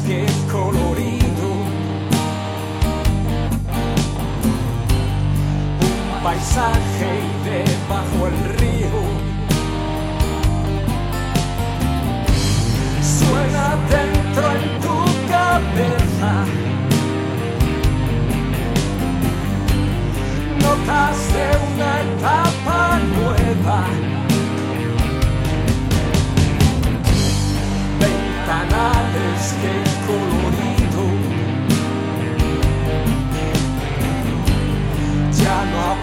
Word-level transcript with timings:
Qué 0.00 0.26
colorido. 0.50 1.48
Un 5.80 6.24
paisaje 6.24 7.20
y 7.20 7.48
debajo 7.48 8.26
el 8.26 8.58
río. 8.58 8.71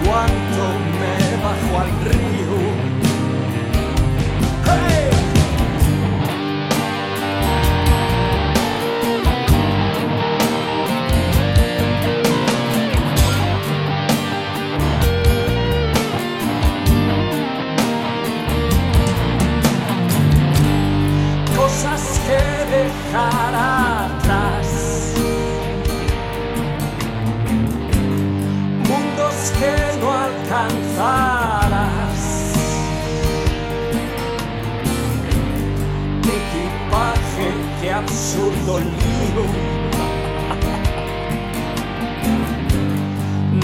Aguanto, 0.00 0.64
me 0.98 1.42
bajo 1.42 1.80
al 1.80 1.90
río. 2.04 2.18
Cosas 21.56 22.20
que 22.26 22.40
dejar 22.76 23.77
alcanzarás, 30.50 32.20
equipaje, 36.22 37.48
qué 37.80 37.92
absurdo 37.92 38.80
lío. 38.80 39.44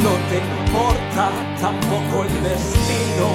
No 0.02 0.12
te 0.28 0.36
importa 0.38 1.24
tampoco 1.60 2.24
el 2.24 2.42
destino. 2.42 3.28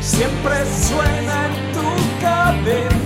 siempre 0.00 0.54
suena 0.88 1.46
en 1.46 1.54
tu 1.72 1.86
cabeza. 2.20 2.99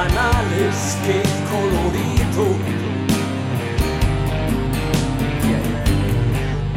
Ventanales, 0.00 0.96
qué 1.04 1.22
colorido. 1.50 2.56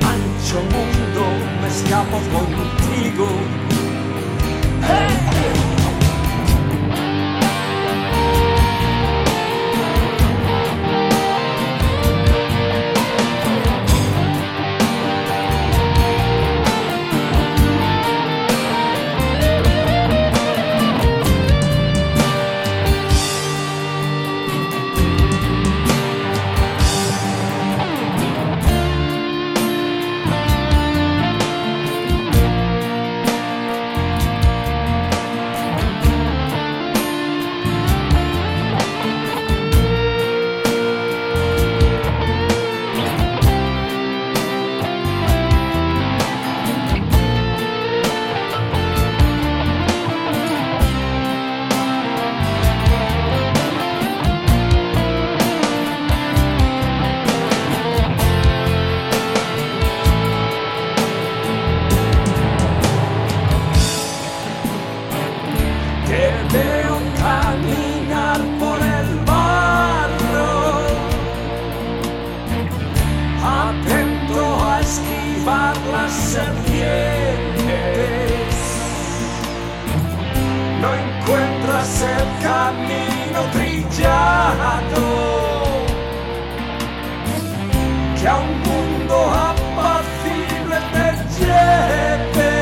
Ancho 0.02 0.60
mundo, 0.74 1.24
me 1.62 1.68
escapo 1.68 2.18
contigo. 2.34 3.28
Camino 82.44 83.40
trillado 83.54 85.06
que 88.20 88.28
a 88.28 88.36
un 88.36 88.60
mundo 88.68 89.16
apacible 89.52 90.78
te 90.94 91.08
lleve 91.38 92.56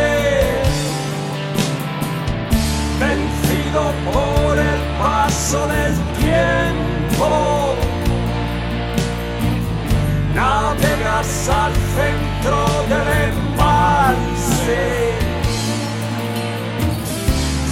vencido 3.00 3.82
por 4.12 4.58
el 4.60 4.82
paso 5.00 5.68
del 5.68 5.94
tiempo. 6.22 7.30
Navegas 10.36 11.50
al 11.50 11.74
centro 11.98 12.60
del 12.92 13.08
embalse, 13.30 14.84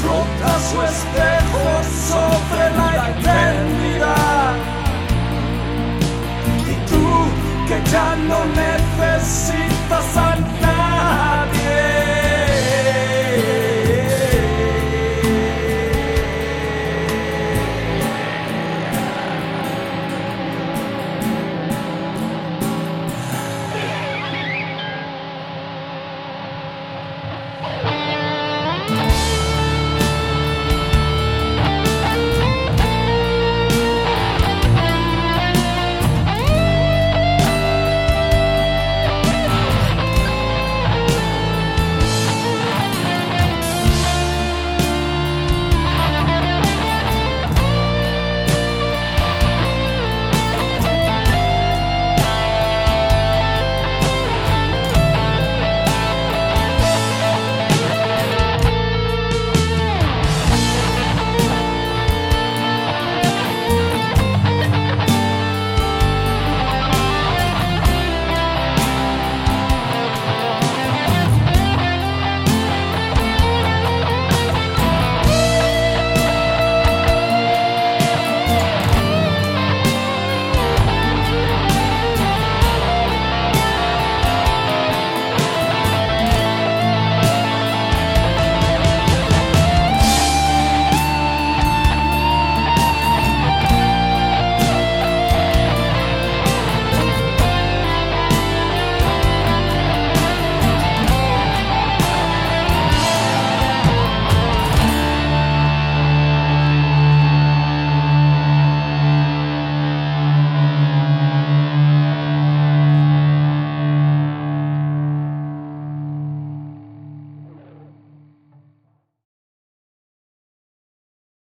flota 0.02 0.52
su 0.70 0.82
espejo 0.82 1.39
like 2.78 3.24
ten. 3.24 3.89